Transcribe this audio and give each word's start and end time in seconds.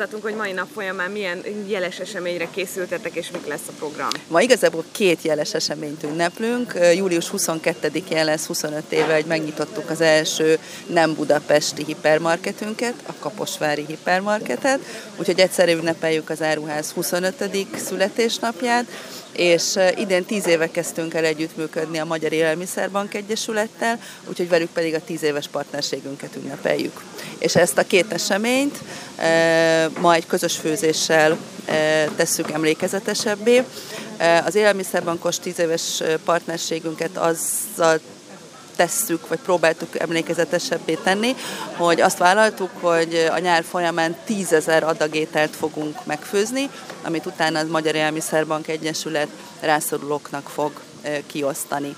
Tudtunk, 0.00 0.22
hogy 0.22 0.34
mai 0.34 0.52
nap 0.52 0.68
folyamán 0.74 1.10
milyen 1.10 1.44
jeles 1.66 1.98
eseményre 1.98 2.48
készültetek, 2.50 3.14
és 3.14 3.30
mik 3.30 3.46
lesz 3.46 3.68
a 3.68 3.72
program? 3.78 4.08
Ma 4.28 4.40
igazából 4.40 4.84
két 4.92 5.22
jeles 5.22 5.54
eseményt 5.54 6.02
ünneplünk. 6.02 6.74
Július 6.94 7.30
22-én 7.36 8.24
lesz 8.24 8.46
25 8.46 8.82
éve, 8.88 9.14
hogy 9.14 9.24
megnyitottuk 9.24 9.90
az 9.90 10.00
első 10.00 10.58
nem 10.86 11.14
budapesti 11.14 11.84
hipermarketünket, 11.84 12.94
a 13.06 13.12
Kaposvári 13.18 13.84
hipermarketet, 13.86 14.80
úgyhogy 15.16 15.40
egyszerű 15.40 15.72
ünnepeljük 15.72 16.30
az 16.30 16.42
Áruház 16.42 16.90
25. 16.90 17.66
születésnapját, 17.76 18.84
és 19.32 19.78
idén 19.96 20.24
tíz 20.24 20.46
éve 20.46 20.70
kezdtünk 20.70 21.14
el 21.14 21.24
együttműködni 21.24 21.98
a 21.98 22.04
Magyar 22.04 22.32
Élelmiszerbank 22.32 23.14
Egyesülettel, 23.14 24.00
úgyhogy 24.28 24.48
velük 24.48 24.70
pedig 24.70 24.94
a 24.94 25.04
tíz 25.04 25.22
éves 25.22 25.48
partnerségünket 25.48 26.36
ünnepeljük. 26.36 27.00
És 27.38 27.56
ezt 27.56 27.78
a 27.78 27.86
két 27.86 28.12
eseményt 28.12 28.78
ma 30.00 30.14
egy 30.14 30.26
közös 30.26 30.56
főzéssel 30.56 31.38
tesszük 32.16 32.50
emlékezetesebbé. 32.50 33.64
Az 34.44 34.54
Élelmiszerbankos 34.54 35.38
tíz 35.38 35.58
éves 35.58 36.02
partnerségünket 36.24 37.16
azzal 37.16 38.00
tesszük, 38.76 39.28
vagy 39.28 39.38
próbáltuk 39.38 39.98
emlékezetesebbé 39.98 40.94
tenni, 40.94 41.34
hogy 41.76 42.00
azt 42.00 42.18
vállaltuk, 42.18 42.70
hogy 42.80 43.28
a 43.30 43.38
nyár 43.38 43.64
folyamán 43.64 44.16
tízezer 44.24 44.82
adagételt 44.82 45.56
fogunk 45.56 46.06
megfőzni, 46.06 46.70
amit 47.04 47.26
utána 47.26 47.58
az 47.58 47.68
Magyar 47.68 47.94
Élelmiszerbank 47.94 48.68
Egyesület 48.68 49.28
rászorulóknak 49.60 50.48
fog 50.48 50.72
kiosztani. 51.26 51.96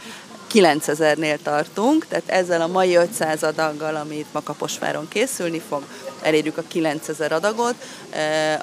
9000-nél 0.53 1.39
tartunk, 1.43 2.07
tehát 2.07 2.29
ezzel 2.29 2.61
a 2.61 2.67
mai 2.67 2.95
500 2.95 3.43
adaggal, 3.43 3.97
amit 3.97 4.27
Makaposváron 4.33 5.09
készülni 5.09 5.63
fog, 5.69 5.83
elérjük 6.23 6.59
a 6.59 6.63
9000 6.69 7.33
adagot. 7.33 7.75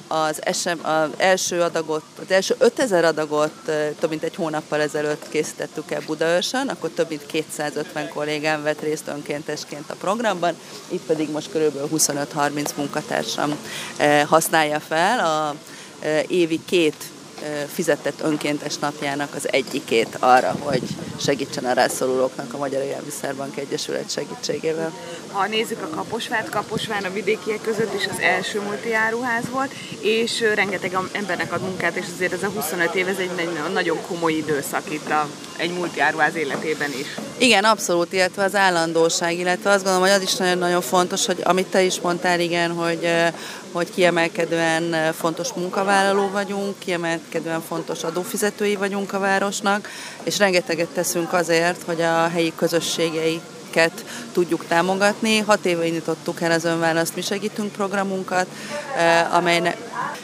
Az, 0.07 0.41
SM, 0.53 0.85
az 0.85 1.09
első 1.17 1.62
adagot, 1.62 2.03
az 2.21 2.31
első 2.31 2.55
5000 2.57 3.05
adagot 3.05 3.54
több 3.99 4.10
mint 4.10 4.23
egy 4.23 4.35
hónappal 4.35 4.82
ezelőtt 4.82 5.29
készítettük 5.29 5.91
el 5.91 6.01
Budaörsön, 6.05 6.67
akkor 6.67 6.90
több 6.90 7.10
mint 7.10 7.26
250 7.26 8.10
kollégám 8.10 8.63
vett 8.63 8.82
részt 8.82 9.07
önkéntesként 9.07 9.90
a 9.90 9.95
programban, 9.99 10.55
itt 10.87 11.05
pedig 11.05 11.32
most 11.32 11.51
körülbelül 11.51 11.90
25-30 11.98 12.76
munkatársam 12.76 13.57
használja 14.26 14.79
fel 14.79 15.20
a 15.20 15.55
évi 16.27 16.60
két 16.65 16.95
fizetett 17.73 18.21
önkéntes 18.21 18.77
napjának 18.77 19.35
az 19.35 19.51
egyikét 19.51 20.18
arra, 20.20 20.55
hogy 20.59 20.82
segítsen 21.21 21.65
a 21.65 21.73
rászorulóknak 21.73 22.54
a 22.54 22.57
Magyar 22.57 22.82
Élelmiszerbank 22.82 23.57
Egyesület 23.57 24.12
segítségével. 24.12 24.91
Ha 25.32 25.48
nézzük 25.48 25.82
a 25.82 25.95
Kaposvárt, 25.95 26.49
Kaposvár 26.49 27.05
a 27.05 27.12
vidékiek 27.12 27.62
között 27.62 27.93
is 27.93 28.07
az 28.07 28.20
első 28.20 28.62
multiáruház 28.62 29.49
volt, 29.51 29.71
és 29.99 30.43
rengeteg 30.55 30.98
embernek 31.12 31.54
ad 31.54 31.62
munkát, 31.62 31.95
és 31.95 32.05
azért 32.15 32.34
ez 32.34 32.43
a 32.43 32.49
25 32.49 32.95
év, 32.95 33.07
ez 33.07 33.17
egy 33.17 33.49
nagyon 33.73 33.98
komoly 34.07 34.34
időszak 34.34 34.91
itt 34.91 35.10
a, 35.10 35.29
egy 35.57 35.71
multiáruház 35.73 36.35
életében 36.35 36.90
is. 36.99 37.07
Igen, 37.37 37.63
abszolút, 37.63 38.13
illetve 38.13 38.43
az 38.43 38.55
állandóság, 38.55 39.37
illetve 39.37 39.70
azt 39.70 39.84
gondolom, 39.84 40.07
hogy 40.07 40.17
az 40.17 40.21
is 40.21 40.35
nagyon-nagyon 40.35 40.82
fontos, 40.82 41.26
hogy 41.26 41.40
amit 41.43 41.67
te 41.67 41.82
is 41.82 41.99
mondtál, 41.99 42.40
igen, 42.40 42.71
hogy, 42.71 43.10
hogy 43.71 43.91
kiemelkedően 43.93 45.13
fontos 45.13 45.53
munkavállaló 45.53 46.29
vagyunk, 46.29 46.79
kiemelkedően 46.79 47.62
fontos 47.62 48.03
adófizetői 48.03 48.76
vagyunk 48.76 49.13
a 49.13 49.20
városnak, 49.20 49.89
és 50.23 50.37
rengeteget 50.37 50.87
teszünk 50.87 51.34
azért, 51.34 51.84
hogy 51.84 52.01
a 52.01 52.27
helyi 52.27 52.53
közösségei 52.55 53.41
tudjuk 54.34 54.65
támogatni. 54.67 55.37
Hat 55.37 55.65
éve 55.65 55.85
indítottuk 55.85 56.41
el 56.41 56.51
az 56.51 56.63
Önválaszt 56.63 57.15
Mi 57.15 57.21
Segítünk 57.21 57.71
programunkat, 57.71 58.48
amelynek 59.31 59.77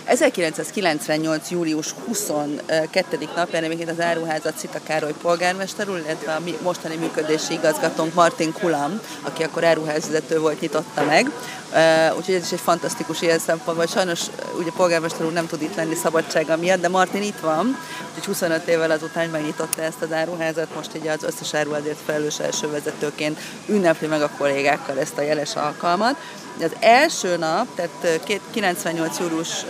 1998. 0.06 1.50
július 1.50 1.94
22. 2.06 3.30
napján 3.36 3.64
egyébként 3.64 3.90
az 3.90 4.00
áruházat 4.00 4.58
Cita 4.58 4.80
Károly 4.84 5.14
polgármester 5.22 5.90
úr, 5.90 5.98
illetve 5.98 6.34
a 6.34 6.42
mostani 6.62 6.96
működési 6.96 7.54
igazgatónk 7.54 8.14
Martin 8.14 8.54
Kulam, 8.54 9.00
aki 9.22 9.44
akkor 9.44 9.64
áruházvezető 9.64 10.40
volt, 10.40 10.60
nyitotta 10.60 11.04
meg. 11.04 11.32
Úgyhogy 12.18 12.36
ez 12.36 12.44
is 12.44 12.52
egy 12.52 12.60
fantasztikus 12.60 13.22
ilyen 13.22 13.40
szempontból. 13.40 13.86
Sajnos 13.86 14.22
ugye 14.60 14.72
polgármester 14.76 15.26
úr 15.26 15.34
nem 15.34 15.48
tud 15.48 15.62
itt 15.62 15.76
lenni 15.76 15.96
szabadsága 15.96 16.58
miatt, 16.58 16.82
de 16.82 16.90
Martin 16.90 17.22
itt 17.22 17.40
van, 17.40 17.78
úgyhogy 18.08 18.26
25 18.26 18.68
évvel 18.68 18.92
azután 18.92 19.30
megnyitotta 19.30 19.82
ezt 19.82 20.02
az 20.02 20.12
áruházat, 20.12 20.76
most 20.76 20.90
ugye 20.96 21.12
az 21.12 21.24
összes 21.24 21.54
áruházért 21.54 21.98
felelős 22.06 22.40
első 22.40 22.70
vezetőként 22.70 23.35
ünnepli 23.66 24.08
meg 24.08 24.22
a 24.22 24.30
kollégákkal 24.38 25.00
ezt 25.00 25.18
a 25.18 25.22
jeles 25.22 25.56
alkalmat. 25.56 26.16
Az 26.62 26.72
első 26.80 27.38
nap, 27.38 27.68
tehát 27.76 28.22
98. 28.52 29.20
július 29.20 29.66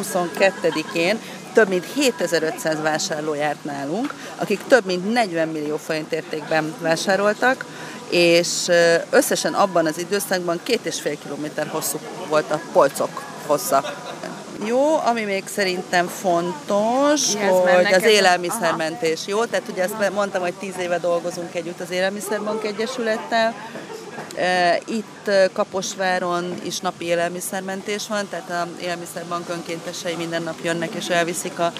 22-én 0.00 1.18
több 1.52 1.68
mint 1.68 1.86
7500 1.94 2.80
vásárló 2.82 3.34
járt 3.34 3.64
nálunk, 3.64 4.14
akik 4.36 4.60
több 4.68 4.84
mint 4.84 5.12
40 5.12 5.48
millió 5.48 5.76
forint 5.76 6.12
értékben 6.12 6.74
vásároltak, 6.78 7.64
és 8.10 8.48
összesen 9.10 9.54
abban 9.54 9.86
az 9.86 9.98
időszakban 9.98 10.60
két 10.62 10.80
és 10.82 11.00
fél 11.00 11.18
kilométer 11.18 11.66
hosszú 11.66 11.98
volt 12.28 12.50
a 12.50 12.60
polcok 12.72 13.22
hossza. 13.46 13.84
Jó, 14.64 14.98
ami 15.04 15.22
még 15.22 15.44
szerintem 15.46 16.06
fontos, 16.06 17.34
Ihez 17.34 17.74
hogy 17.74 17.94
az 17.94 18.02
élelmiszermentés. 18.02 19.20
Jó, 19.26 19.44
tehát 19.44 19.68
ugye 19.68 19.82
ezt 19.82 20.10
mondtam, 20.14 20.42
hogy 20.42 20.54
tíz 20.54 20.74
éve 20.80 20.98
dolgozunk 20.98 21.54
együtt 21.54 21.80
az 21.80 21.90
Élelmiszerbank 21.90 22.64
Egyesülettel, 22.64 23.54
itt 24.86 25.30
Kaposváron 25.52 26.54
is 26.62 26.78
napi 26.78 27.04
élelmiszermentés 27.04 28.06
van, 28.08 28.28
tehát 28.28 28.50
a 28.50 28.68
élelmiszerbank 28.82 29.48
önkéntesei 29.48 30.14
minden 30.14 30.42
nap 30.42 30.56
jönnek 30.62 30.94
és 30.94 31.08
elviszik 31.08 31.58
a 31.58 31.72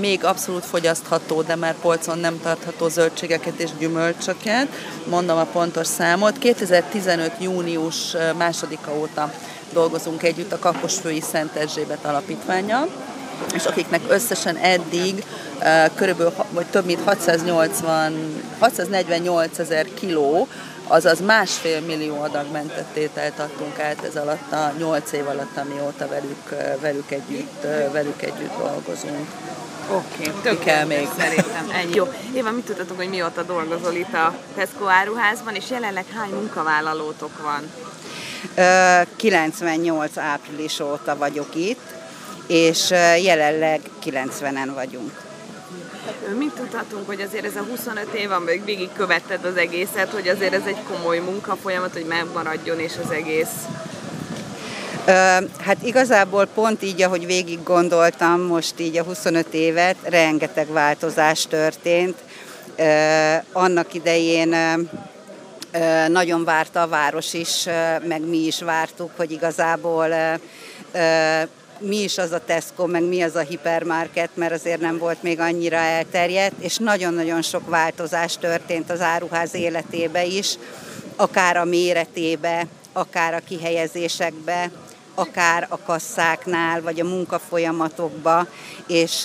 még 0.00 0.24
abszolút 0.24 0.64
fogyasztható, 0.64 1.42
de 1.42 1.54
már 1.54 1.74
polcon 1.74 2.18
nem 2.18 2.40
tartható 2.42 2.88
zöldségeket 2.88 3.58
és 3.58 3.70
gyümölcsöket. 3.78 4.68
Mondom 5.08 5.38
a 5.38 5.44
pontos 5.44 5.86
számot. 5.86 6.38
2015. 6.38 7.32
június 7.40 8.16
másodika 8.36 8.94
óta 8.98 9.32
dolgozunk 9.74 10.22
együtt 10.22 10.52
a 10.52 10.58
Kaposfői 10.58 11.20
Szent 11.20 11.56
Erzsébet 11.56 12.04
alapítványa 12.04 12.86
és 13.54 13.64
akiknek 13.64 14.00
összesen 14.08 14.56
eddig 14.56 15.24
körülbelül 15.94 16.32
vagy 16.50 16.66
több 16.66 16.84
mint 16.84 17.00
680, 17.04 18.42
648 18.58 19.58
ezer 19.58 19.86
kiló 19.94 20.48
azaz 20.86 21.20
másfél 21.20 21.80
millió 21.80 22.20
adag 22.20 22.50
mentett 22.52 22.96
ételt 22.96 23.38
adtunk 23.38 23.78
át 23.78 24.04
ez 24.04 24.16
alatt 24.16 24.52
a 24.52 24.72
nyolc 24.78 25.12
év 25.12 25.28
alatt, 25.28 25.56
amióta 25.56 26.08
velük, 26.08 26.78
velük, 26.80 27.10
együtt, 27.10 27.62
velük 27.92 28.22
együtt 28.22 28.56
dolgozunk. 28.58 29.28
Oké, 29.90 30.30
okay, 30.38 30.58
kell 30.58 30.84
még. 30.84 31.08
Szerintem 31.18 31.70
ennyi. 31.70 31.94
Jó. 31.94 32.12
Éva, 32.34 32.50
mit 32.50 32.64
tudtatok, 32.64 32.96
hogy 32.96 33.08
mióta 33.08 33.42
dolgozol 33.42 33.92
itt 33.92 34.14
a 34.14 34.34
Tesco 34.54 34.86
áruházban, 34.86 35.54
és 35.54 35.70
jelenleg 35.70 36.04
hány 36.14 36.30
munkavállalótok 36.30 37.42
van? 37.42 37.70
98 39.16 40.16
április 40.16 40.80
óta 40.80 41.16
vagyok 41.16 41.54
itt, 41.54 41.94
és 42.46 42.90
jelenleg 43.22 43.80
90-en 44.04 44.70
vagyunk. 44.74 45.22
Mit 46.38 46.52
tudhatunk, 46.52 47.06
hogy 47.06 47.20
azért 47.20 47.44
ez 47.44 47.56
a 47.56 47.62
25 47.70 48.14
év, 48.14 48.30
amíg 48.30 48.64
végig 48.64 48.88
követted 48.96 49.44
az 49.44 49.56
egészet, 49.56 50.10
hogy 50.10 50.28
azért 50.28 50.54
ez 50.54 50.66
egy 50.66 50.82
komoly 50.88 51.18
munkafolyamat, 51.18 51.92
hogy 51.92 52.06
megmaradjon 52.08 52.78
és 52.78 52.92
az 53.04 53.10
egész 53.10 53.52
Hát 55.60 55.76
igazából 55.82 56.46
pont 56.46 56.82
így, 56.82 57.02
ahogy 57.02 57.26
végig 57.26 57.62
gondoltam 57.62 58.40
most 58.40 58.80
így 58.80 58.96
a 58.96 59.02
25 59.02 59.46
évet, 59.50 59.96
rengeteg 60.02 60.72
változás 60.72 61.46
történt. 61.46 62.16
Annak 63.52 63.94
idején 63.94 64.54
nagyon 66.08 66.44
várta 66.44 66.82
a 66.82 66.88
város 66.88 67.32
is, 67.32 67.64
meg 68.06 68.20
mi 68.28 68.36
is 68.36 68.62
vártuk, 68.62 69.10
hogy 69.16 69.30
igazából 69.30 70.08
mi 71.78 72.02
is 72.02 72.18
az 72.18 72.32
a 72.32 72.44
Tesco, 72.44 72.86
meg 72.86 73.02
mi 73.02 73.22
az 73.22 73.36
a 73.36 73.40
hipermarket, 73.40 74.30
mert 74.34 74.52
azért 74.52 74.80
nem 74.80 74.98
volt 74.98 75.22
még 75.22 75.40
annyira 75.40 75.76
elterjedt, 75.76 76.54
és 76.58 76.76
nagyon-nagyon 76.76 77.42
sok 77.42 77.68
változás 77.68 78.36
történt 78.36 78.90
az 78.90 79.00
áruház 79.00 79.54
életébe 79.54 80.24
is, 80.24 80.58
akár 81.16 81.56
a 81.56 81.64
méretébe, 81.64 82.66
akár 82.92 83.34
a 83.34 83.40
kihelyezésekbe, 83.48 84.70
akár 85.14 85.66
a 85.68 85.78
kasszáknál, 85.78 86.82
vagy 86.82 87.00
a 87.00 87.04
munkafolyamatokba, 87.04 88.46
és 88.86 89.22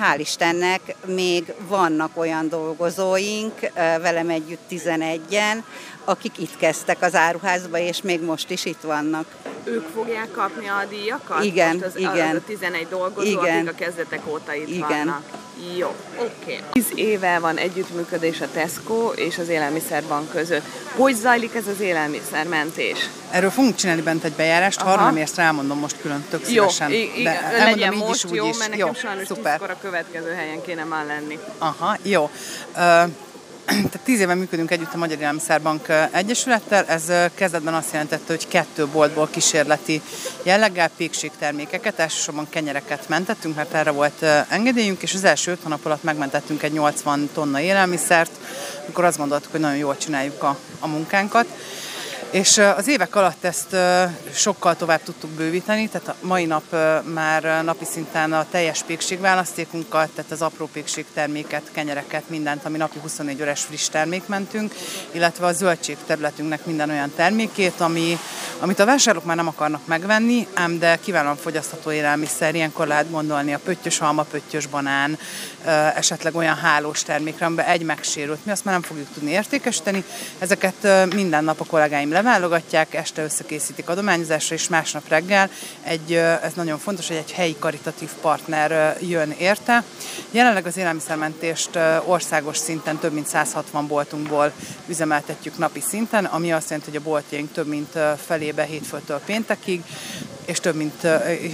hál' 0.00 0.18
Istennek 0.18 0.96
még 1.06 1.54
vannak 1.68 2.10
olyan 2.14 2.48
dolgozóink, 2.48 3.60
velem 3.74 4.28
együtt 4.28 4.70
11-en, 4.70 5.62
akik 6.04 6.38
itt 6.38 6.56
kezdtek 6.56 7.02
az 7.02 7.14
áruházba, 7.14 7.78
és 7.78 8.02
még 8.02 8.22
most 8.22 8.50
is 8.50 8.64
itt 8.64 8.80
vannak. 8.80 9.26
Ők 9.64 9.86
fogják 9.94 10.30
kapni 10.30 10.68
a 10.68 10.84
díjakat? 10.88 11.44
Igen, 11.44 11.72
Most 11.72 11.84
az, 11.84 11.96
igen. 11.96 12.28
Az 12.28 12.36
a 12.36 12.40
11 12.46 12.86
dolgozó, 12.88 13.28
Igen. 13.28 13.56
akik 13.66 13.70
a 13.70 13.84
kezdetek 13.84 14.20
óta 14.26 14.54
itt 14.54 14.68
Igen. 14.68 14.86
vannak. 14.88 15.22
Jó, 15.76 15.94
oké. 16.16 16.30
Okay. 16.42 16.58
10 16.72 16.86
éve 16.94 17.38
van 17.38 17.56
együttműködés 17.56 18.40
a 18.40 18.46
Tesco 18.52 19.08
és 19.14 19.38
az 19.38 19.48
Élelmiszerbank 19.48 20.30
között. 20.30 20.62
Hogy 20.96 21.14
zajlik 21.14 21.54
ez 21.54 21.66
az 21.66 21.80
élelmiszermentés? 21.80 23.08
Erről 23.30 23.50
fogunk 23.50 23.74
csinálni 23.74 24.02
bent 24.02 24.24
egy 24.24 24.32
bejárást, 24.32 24.80
ha 24.80 24.96
nem 25.04 25.16
érsz, 25.16 25.34
rámondom 25.34 25.78
most 25.78 25.96
külön 26.00 26.24
tök 26.30 26.40
Jó, 26.40 26.46
szívesen. 26.46 26.90
i- 26.90 27.20
i- 27.20 27.26
elmondom 27.26 27.64
legyen 27.64 27.92
így 27.92 28.00
is, 28.00 28.06
most 28.06 28.24
úgy 28.24 28.34
jó, 28.34 28.48
is. 28.48 28.56
mert 28.58 28.70
nekem 28.70 28.86
jó, 28.86 28.92
sajnos 28.92 29.26
szuper. 29.26 29.60
a 29.62 29.76
következő 29.80 30.32
helyen 30.32 30.62
kéne 30.62 30.84
már 30.84 31.06
lenni. 31.06 31.38
Aha, 31.58 31.96
jó. 32.02 32.30
Ö, 32.76 33.02
tehát 33.70 34.00
tíz 34.04 34.20
éve 34.20 34.34
működünk 34.34 34.70
együtt 34.70 34.94
a 34.94 34.96
Magyar 34.96 35.18
Élelmiszerbank 35.18 35.86
Egyesülettel. 36.10 36.84
Ez 36.86 37.12
kezdetben 37.34 37.74
azt 37.74 37.92
jelentette, 37.92 38.32
hogy 38.32 38.48
kettő 38.48 38.86
boltból 38.86 39.28
kísérleti 39.30 40.02
jelleggel 40.42 40.90
pékségtermékeket, 40.96 41.98
elsősorban 41.98 42.46
kenyereket 42.48 43.08
mentettünk, 43.08 43.56
mert 43.56 43.74
erre 43.74 43.90
volt 43.90 44.22
engedélyünk, 44.48 45.02
és 45.02 45.14
az 45.14 45.24
első 45.24 45.50
öt 45.50 45.62
hónap 45.62 45.84
alatt 45.84 46.02
megmentettünk 46.02 46.62
egy 46.62 46.72
80 46.72 47.30
tonna 47.34 47.60
élelmiszert, 47.60 48.30
amikor 48.84 49.04
azt 49.04 49.18
gondoltuk, 49.18 49.50
hogy 49.50 49.60
nagyon 49.60 49.76
jól 49.76 49.96
csináljuk 49.96 50.42
a, 50.42 50.56
a 50.80 50.86
munkánkat. 50.86 51.46
És 52.30 52.58
az 52.76 52.88
évek 52.88 53.16
alatt 53.16 53.44
ezt 53.44 53.76
sokkal 54.32 54.76
tovább 54.76 55.02
tudtuk 55.02 55.30
bővíteni, 55.30 55.88
tehát 55.88 56.08
a 56.08 56.14
mai 56.20 56.44
nap 56.44 56.62
már 57.02 57.64
napi 57.64 57.84
szinten 57.84 58.32
a 58.32 58.46
teljes 58.50 58.82
pékségválasztékunkat, 58.82 60.10
tehát 60.10 60.30
az 60.30 60.42
apró 60.42 60.68
pékségterméket, 60.72 61.62
kenyereket, 61.72 62.22
mindent, 62.26 62.64
ami 62.64 62.76
napi 62.76 62.98
24 63.02 63.40
órás 63.40 63.60
friss 63.60 63.88
termék 63.88 64.26
mentünk, 64.26 64.74
illetve 65.10 65.46
a 65.46 65.52
zöldség 65.52 65.96
területünknek 66.06 66.64
minden 66.66 66.90
olyan 66.90 67.12
termékét, 67.16 67.80
ami, 67.80 68.18
amit 68.58 68.78
a 68.78 68.84
vásárlók 68.84 69.24
már 69.24 69.36
nem 69.36 69.48
akarnak 69.48 69.86
megvenni, 69.86 70.46
ám 70.54 70.78
de 70.78 70.96
kiválóan 70.96 71.36
fogyasztható 71.36 71.90
élelmiszer, 71.90 72.54
ilyenkor 72.54 72.86
lehet 72.86 73.10
gondolni 73.10 73.54
a 73.54 73.58
pöttyös 73.58 74.00
alma, 74.00 74.22
pöttyös 74.22 74.66
banán, 74.66 75.18
esetleg 75.94 76.34
olyan 76.34 76.56
hálós 76.56 77.02
termékre, 77.02 77.46
amiben 77.46 77.66
egy 77.66 77.82
megsérült, 77.82 78.44
mi 78.44 78.52
azt 78.52 78.64
már 78.64 78.74
nem 78.74 78.82
fogjuk 78.82 79.08
tudni 79.14 79.30
értékesíteni. 79.30 80.04
Ezeket 80.38 80.88
minden 81.14 81.44
nap 81.44 81.60
a 81.60 81.64
kollégáim 81.64 82.12
leválogatják, 82.22 82.94
este 82.94 83.22
összekészítik 83.22 83.88
adományozásra, 83.88 84.54
és 84.54 84.68
másnap 84.68 85.08
reggel 85.08 85.50
egy, 85.82 86.12
ez 86.14 86.52
nagyon 86.54 86.78
fontos, 86.78 87.08
hogy 87.08 87.16
egy 87.16 87.32
helyi 87.32 87.56
karitatív 87.58 88.10
partner 88.20 88.96
jön 89.00 89.34
érte. 89.38 89.84
Jelenleg 90.30 90.66
az 90.66 90.76
élelmiszermentést 90.76 91.70
országos 92.04 92.56
szinten 92.56 92.98
több 92.98 93.12
mint 93.12 93.26
160 93.26 93.86
boltunkból 93.86 94.52
üzemeltetjük 94.86 95.58
napi 95.58 95.80
szinten, 95.80 96.24
ami 96.24 96.52
azt 96.52 96.70
jelenti, 96.70 96.90
hogy 96.90 97.00
a 97.00 97.08
boltjaink 97.08 97.52
több 97.52 97.66
mint 97.66 97.98
felébe 98.26 98.62
hétfőtől 98.62 99.20
péntekig, 99.26 99.82
és 100.44 100.60
több 100.60 100.74
mint, 100.74 101.06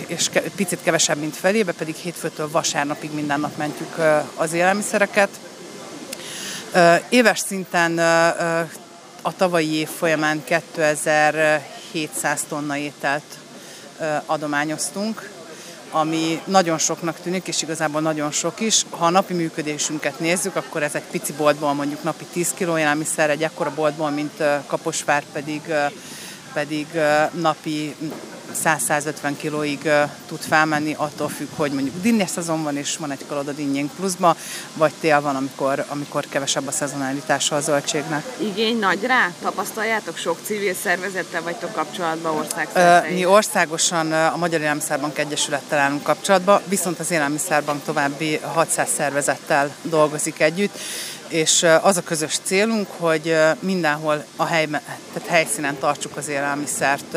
és 0.07 0.31
picit 0.57 0.83
kevesebb, 0.83 1.19
mint 1.19 1.37
felébe, 1.37 1.73
pedig 1.73 1.95
hétfőtől 1.95 2.51
vasárnapig 2.51 3.15
minden 3.15 3.41
nap 3.41 3.57
mentjük 3.57 3.95
az 4.35 4.53
élelmiszereket. 4.53 5.29
Éves 7.09 7.39
szinten 7.39 8.01
a 9.27 9.37
tavalyi 9.37 9.75
év 9.75 9.89
folyamán 9.89 10.45
2700 10.45 12.45
tonna 12.49 12.77
ételt 12.77 13.23
adományoztunk, 14.27 15.31
ami 15.91 16.41
nagyon 16.45 16.79
soknak 16.79 17.21
tűnik, 17.21 17.47
és 17.47 17.63
igazából 17.63 18.01
nagyon 18.01 18.31
sok 18.31 18.61
is. 18.61 18.85
Ha 18.91 19.07
a 19.07 19.11
napi 19.11 19.35
működésünket 19.35 20.21
nézzük, 20.21 20.57
akkor 20.57 20.83
ez 20.83 20.95
egy 20.95 21.03
pici 21.11 21.33
boltból 21.33 21.73
mondjuk 21.73 22.03
napi 22.03 22.25
10 22.25 22.55
kg 22.59 22.79
élelmiszer, 22.79 23.31
egy 23.31 23.43
ekkora 23.43 23.73
boltból, 23.75 24.11
mint 24.11 24.43
Kaposvár 24.67 25.25
pedig, 25.33 25.61
pedig 26.53 26.87
napi 27.33 27.97
100-150 28.65 29.33
kilóig 29.37 29.91
tud 30.27 30.41
felmenni, 30.41 30.95
attól 30.99 31.29
függ, 31.29 31.49
hogy 31.57 31.73
mondjuk 31.73 31.95
dinnyes 32.03 32.31
szezon 32.31 32.63
van, 32.63 32.77
és 32.77 32.97
van 32.97 33.11
egy 33.11 33.27
kaloda 33.29 33.53
dinnyénk 33.53 33.91
pluszba, 33.91 34.37
vagy 34.75 34.93
tél 35.01 35.21
van, 35.21 35.37
amikor, 35.37 35.85
amikor 35.89 36.25
kevesebb 36.29 36.67
a 36.67 36.71
szezonalitása 36.71 37.57
a 37.57 37.61
zöldségnek. 37.61 38.25
Igény 38.39 38.79
nagy 38.79 39.05
rá? 39.05 39.33
Tapasztaljátok? 39.43 40.17
Sok 40.17 40.39
civil 40.45 40.75
szervezettel 40.75 41.43
vagytok 41.43 41.73
kapcsolatban 41.73 42.37
országszerte? 42.37 43.09
Mi 43.11 43.25
országosan 43.25 44.13
a 44.13 44.37
Magyar 44.37 44.61
Élelmiszerbank 44.61 45.19
Egyesülettel 45.19 45.79
állunk 45.79 46.03
kapcsolatban, 46.03 46.63
viszont 46.69 46.99
az 46.99 47.11
Élelmiszerbank 47.11 47.85
további 47.85 48.41
600 48.43 48.89
szervezettel 48.97 49.75
dolgozik 49.83 50.41
együtt, 50.41 50.79
és 51.29 51.67
az 51.83 51.97
a 51.97 52.03
közös 52.03 52.39
célunk, 52.43 52.89
hogy 52.97 53.37
mindenhol 53.61 54.25
a 54.37 54.45
hely, 54.45 54.67
tehát 54.67 55.29
helyszínen 55.29 55.79
tartsuk 55.79 56.17
az 56.17 56.29
élelmiszert, 56.29 57.17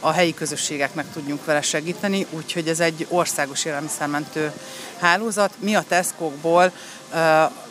a 0.00 0.10
helyi 0.10 0.34
közösségeknek 0.34 1.12
tudjunk 1.12 1.44
vele 1.44 1.62
segíteni, 1.62 2.26
úgyhogy 2.30 2.68
ez 2.68 2.80
egy 2.80 3.06
országos 3.08 3.64
élelmiszermentő 3.64 4.52
hálózat. 5.00 5.54
Mi 5.58 5.74
a 5.74 5.84
Tesco-ból 5.88 6.72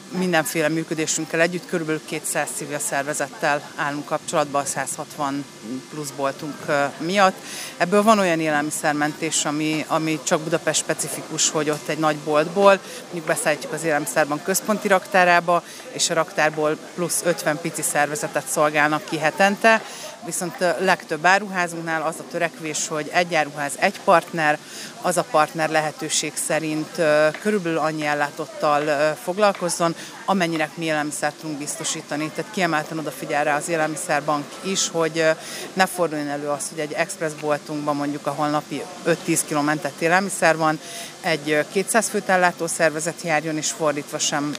mindenféle 0.09 0.69
működésünkkel 0.69 1.41
együtt 1.41 1.65
körülbelül 1.65 2.01
200 2.05 2.47
civil 2.55 2.79
szervezettel 2.79 3.61
állunk 3.75 4.05
kapcsolatban 4.05 4.61
a 4.61 4.65
160 4.65 5.45
plusz 5.89 6.09
boltunk 6.09 6.55
miatt. 6.97 7.35
Ebből 7.77 8.03
van 8.03 8.19
olyan 8.19 8.39
élelmiszermentés, 8.39 9.45
ami, 9.45 9.85
ami 9.87 10.19
csak 10.23 10.41
Budapest 10.41 10.79
specifikus, 10.79 11.49
hogy 11.49 11.69
ott 11.69 11.87
egy 11.87 11.97
nagy 11.97 12.15
boltból, 12.15 12.79
mondjuk 13.03 13.25
beszállítjuk 13.25 13.73
az 13.73 13.83
élelmiszerbank 13.83 14.43
központi 14.43 14.87
raktárába, 14.87 15.63
és 15.91 16.09
a 16.09 16.13
raktárból 16.13 16.77
plusz 16.95 17.21
50 17.25 17.59
pici 17.61 17.81
szervezetet 17.81 18.47
szolgálnak 18.47 19.03
ki 19.03 19.17
hetente, 19.17 19.81
viszont 20.25 20.55
legtöbb 20.79 21.25
áruházunknál 21.25 22.01
az 22.01 22.15
a 22.19 22.23
törekvés, 22.31 22.87
hogy 22.87 23.09
egy 23.13 23.35
áruház, 23.35 23.73
egy 23.75 23.99
partner, 24.03 24.57
az 25.01 25.17
a 25.17 25.25
partner 25.31 25.69
lehetőség 25.69 26.33
szerint 26.47 27.01
körülbelül 27.41 27.77
annyi 27.77 28.05
ellátottal 28.05 29.13
foglalkozzon, 29.23 29.95
amennyire 30.25 30.69
mi 30.75 30.85
élelmiszert 30.85 31.35
tudunk 31.35 31.57
biztosítani. 31.57 32.31
Tehát 32.35 32.51
kiemelten 32.51 32.99
odafigyel 32.99 33.43
rá 33.43 33.55
az 33.55 33.69
élelmiszerbank 33.69 34.45
is, 34.61 34.89
hogy 34.89 35.25
ne 35.73 35.85
forduljon 35.85 36.27
elő 36.27 36.47
az, 36.47 36.69
hogy 36.69 36.79
egy 36.79 36.91
expressboltunkban 36.91 37.95
mondjuk, 37.95 38.27
ahol 38.27 38.47
napi 38.49 38.81
5-10 39.05 39.39
km 39.49 39.65
mentett 39.77 40.01
élelmiszer 40.01 40.57
van, 40.57 40.79
egy 41.21 41.51
ö, 41.51 41.59
200 41.71 42.09
főt 42.09 42.29
ellátó 42.29 42.67
szervezet 42.67 43.21
járjon, 43.21 43.57
és 43.57 43.71
fordítva 43.71 44.19
sem 44.19 44.53